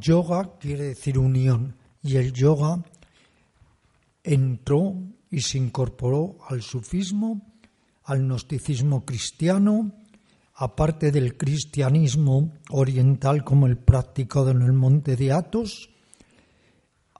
[0.00, 2.82] Yoga quiere decir unión y el yoga
[4.22, 4.94] entró
[5.30, 7.42] y se incorporó al sufismo,
[8.04, 9.92] al gnosticismo cristiano,
[10.54, 15.90] aparte del cristianismo oriental como el practicado en el monte de Athos,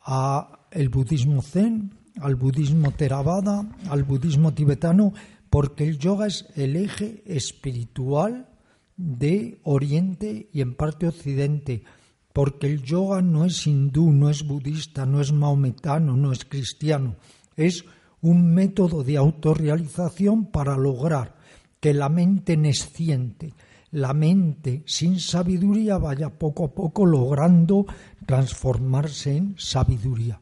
[0.03, 5.12] a el budismo zen, al budismo theravada, al budismo tibetano,
[5.48, 8.48] porque el yoga es el eje espiritual
[8.97, 11.84] de Oriente y en parte Occidente
[12.33, 17.17] porque el yoga no es hindú, no es budista, no es maometano, no es cristiano,
[17.57, 17.84] es
[18.20, 21.37] un método de autorrealización para lograr
[21.81, 23.55] que la mente nesciente,
[23.91, 27.87] la mente sin sabiduría vaya poco a poco logrando
[28.27, 30.41] transformarse en sabiduría.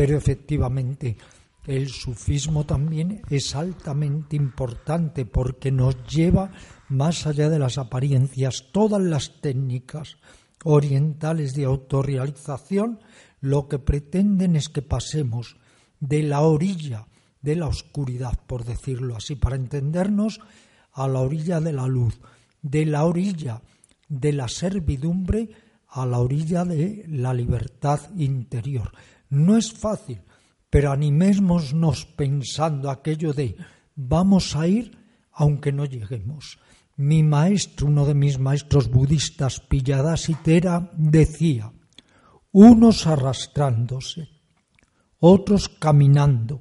[0.00, 1.18] Pero efectivamente,
[1.66, 6.52] el sufismo también es altamente importante porque nos lleva
[6.88, 10.16] más allá de las apariencias, todas las técnicas
[10.64, 13.00] orientales de autorrealización
[13.42, 15.58] lo que pretenden es que pasemos
[16.00, 17.06] de la orilla
[17.42, 20.40] de la oscuridad, por decirlo así, para entendernos,
[20.94, 22.18] a la orilla de la luz,
[22.62, 23.60] de la orilla
[24.08, 25.50] de la servidumbre
[25.90, 28.92] a la orilla de la libertad interior.
[29.28, 30.22] No es fácil,
[30.68, 33.56] pero animémonos pensando aquello de
[33.96, 34.96] vamos a ir
[35.32, 36.58] aunque no lleguemos.
[36.96, 41.72] Mi maestro, uno de mis maestros budistas, Pilladasitera, decía,
[42.52, 44.28] unos arrastrándose,
[45.18, 46.60] otros caminando,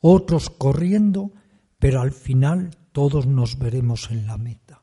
[0.00, 1.32] otros corriendo,
[1.78, 4.82] pero al final todos nos veremos en la meta.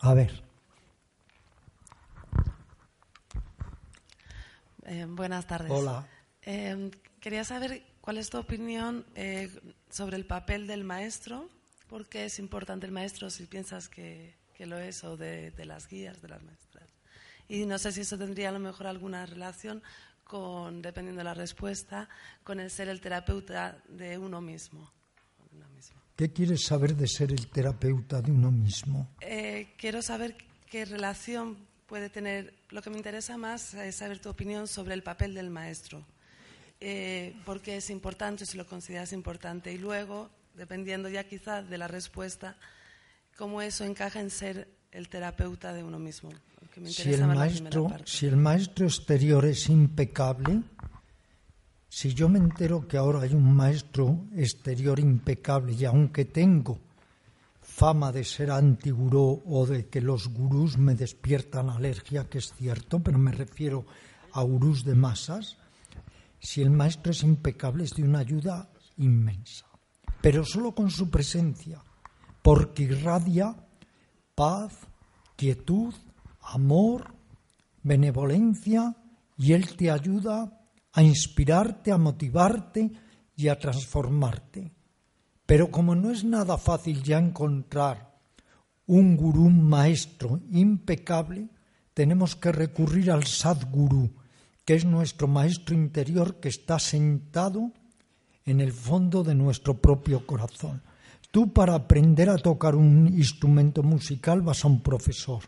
[0.00, 0.43] A ver.
[4.94, 5.70] Eh, buenas tardes.
[5.70, 6.06] Hola.
[6.42, 9.50] Eh, quería saber cuál es tu opinión eh,
[9.90, 11.48] sobre el papel del maestro
[11.88, 16.20] ¿Por qué es importante el maestro si piensas que, lo es o de, las guías
[16.22, 16.88] de las maestras?
[17.48, 19.82] Y no sé si eso tendría a lo mejor alguna relación
[20.24, 22.08] con, dependiendo de la respuesta,
[22.42, 24.90] con el ser el terapeuta de uno mismo.
[26.16, 29.08] ¿Qué quieres saber de ser el terapeuta de uno mismo?
[29.20, 30.36] Eh, quiero saber
[30.70, 32.54] qué relación puede tener.
[32.70, 36.04] Lo que me interesa más es saber tu opinión sobre el papel del maestro.
[36.80, 39.72] Eh, ¿Por qué es importante, si lo consideras importante.
[39.72, 42.56] Y luego, dependiendo ya quizás de la respuesta,
[43.36, 46.30] cómo eso encaja en ser el terapeuta de uno mismo.
[46.86, 50.62] Si el, maestro, si el maestro exterior es impecable,
[51.88, 56.80] si yo me entero que ahora hay un maestro exterior impecable y aunque tengo
[57.64, 63.00] fama de ser antigurú o de que los gurús me despiertan alergia, que es cierto,
[63.00, 63.84] pero me refiero
[64.32, 65.56] a gurús de masas,
[66.38, 69.66] si el maestro es impecable es de una ayuda inmensa
[70.24, 71.84] pero solo con su presencia,
[72.40, 73.54] porque irradia
[74.34, 74.72] paz,
[75.36, 75.92] quietud,
[76.40, 77.14] amor,
[77.82, 78.96] benevolencia,
[79.36, 80.62] y Él te ayuda
[80.94, 82.90] a inspirarte, a motivarte
[83.36, 84.72] y a transformarte.
[85.46, 88.14] Pero como no es nada fácil ya encontrar
[88.86, 91.48] un gurú, maestro impecable,
[91.94, 94.10] tenemos que recurrir al Sadguru,
[94.64, 97.72] que es nuestro maestro interior que está sentado
[98.44, 100.82] en el fondo de nuestro propio corazón.
[101.30, 105.42] Tú para aprender a tocar un instrumento musical vas a un profesor.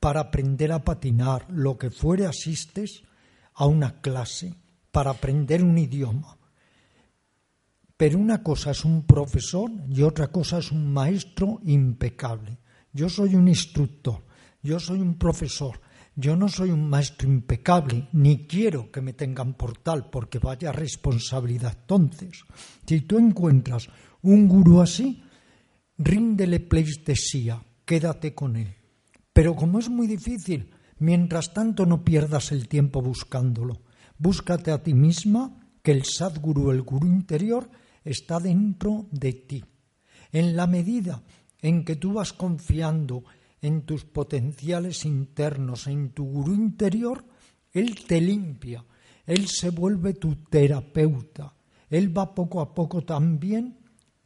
[0.00, 3.04] Para aprender a patinar, lo que fuere, asistes
[3.54, 4.54] a una clase.
[4.90, 6.36] Para aprender un idioma.
[7.96, 12.58] Pero una cosa es un profesor y otra cosa es un maestro impecable.
[12.92, 14.24] Yo soy un instructor,
[14.62, 15.80] yo soy un profesor,
[16.16, 20.72] yo no soy un maestro impecable, ni quiero que me tengan por tal, porque vaya
[20.72, 21.76] responsabilidad.
[21.80, 22.44] Entonces,
[22.86, 23.88] si tú encuentras
[24.22, 25.22] un gurú así,
[25.98, 28.74] ríndele pleistesía, quédate con él.
[29.32, 33.82] Pero como es muy difícil, mientras tanto no pierdas el tiempo buscándolo.
[34.18, 37.68] Búscate a ti misma, que el Sadguru, el gurú interior,
[38.04, 39.64] está dentro de ti.
[40.32, 41.22] En la medida
[41.60, 43.24] en que tú vas confiando
[43.62, 47.24] en tus potenciales internos, en tu gurú interior,
[47.72, 48.84] Él te limpia,
[49.26, 51.54] Él se vuelve tu terapeuta,
[51.88, 53.78] Él va poco a poco también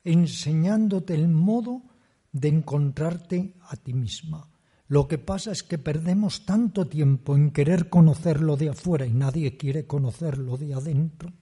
[0.02, 1.82] enseñándote el modo
[2.32, 4.48] de encontrarte a ti misma.
[4.88, 9.56] Lo que pasa es que perdemos tanto tiempo en querer conocerlo de afuera y nadie
[9.56, 11.32] quiere conocerlo de adentro.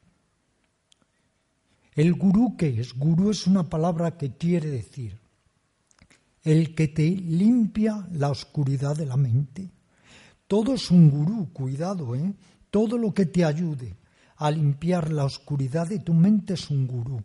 [1.96, 2.92] ¿El gurú qué es?
[2.92, 5.18] Gurú es una palabra que quiere decir
[6.42, 9.68] el que te limpia la oscuridad de la mente.
[10.46, 12.34] Todo es un gurú, cuidado, ¿eh?
[12.70, 13.96] Todo lo que te ayude
[14.36, 17.20] a limpiar la oscuridad de tu mente es un gurú.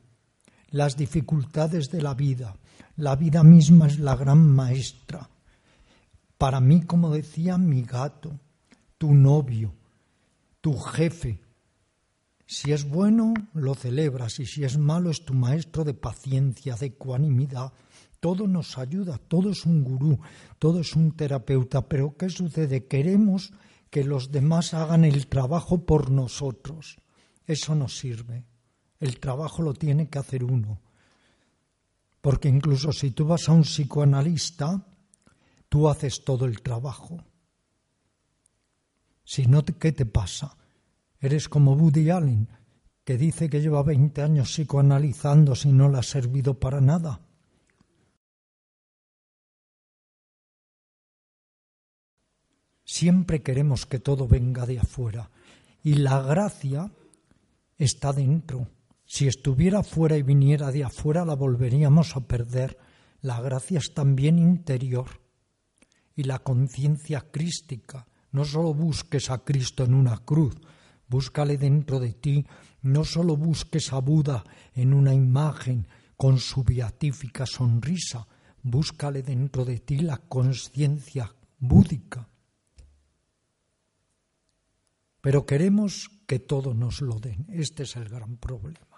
[0.72, 2.56] las dificultades de la vida.
[2.96, 5.30] La vida misma es la gran maestra.
[6.38, 8.40] Para mí, como decía mi gato,
[8.98, 9.74] tu novio,
[10.62, 11.40] tu jefe,
[12.52, 16.88] si es bueno, lo celebras y si es malo, es tu maestro de paciencia, de
[16.88, 17.72] ecuanimidad.
[18.20, 20.20] Todo nos ayuda, todo es un gurú,
[20.60, 21.88] todo es un terapeuta.
[21.88, 22.88] Pero ¿qué sucede?
[22.88, 23.54] Queremos
[23.90, 26.98] que los demás hagan el trabajo por nosotros.
[27.48, 28.44] Eso no sirve.
[29.00, 30.82] El trabajo lo tiene que hacer uno.
[32.20, 34.86] Porque incluso si tú vas a un psicoanalista,
[35.70, 37.24] tú haces todo el trabajo.
[39.24, 40.58] Si no, ¿qué te pasa?
[41.22, 42.50] Eres como Woody Allen,
[43.04, 47.22] que dice que lleva 20 años psicoanalizando si no le ha servido para nada.
[52.84, 55.30] Siempre queremos que todo venga de afuera
[55.84, 56.92] y la gracia
[57.78, 58.68] está dentro.
[59.06, 62.78] Si estuviera fuera y viniera de afuera la volveríamos a perder.
[63.22, 65.22] La gracia es también interior
[66.16, 68.08] y la conciencia crística.
[68.32, 70.56] No solo busques a Cristo en una cruz,
[71.12, 72.46] búscale dentro de ti,
[72.84, 75.86] no solo busques a Buda en una imagen
[76.16, 78.26] con su beatífica sonrisa,
[78.64, 82.30] búscale dentro de ti la conciencia búdica.
[85.20, 87.46] Pero queremos que todo nos lo den.
[87.50, 88.91] Este es el gran problema.